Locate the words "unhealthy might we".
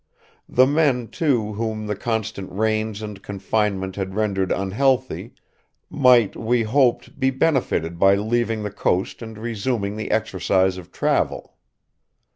4.51-6.63